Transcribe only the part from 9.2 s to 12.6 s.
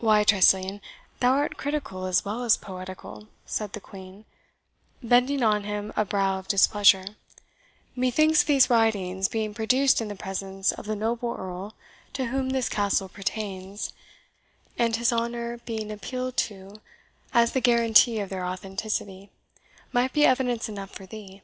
being produced in the presence of the noble Earl to whom